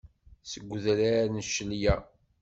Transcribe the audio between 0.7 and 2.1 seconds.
udrar n ccelya.